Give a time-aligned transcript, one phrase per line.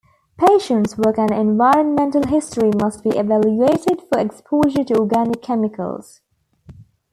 [0.35, 6.21] Patients work and environmental history must be evaluated for exposure to organic chemicals.